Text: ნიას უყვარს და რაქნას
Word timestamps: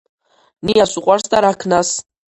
ნიას 0.69 0.95
უყვარს 1.03 1.29
და 1.35 1.45
რაქნას 1.49 1.93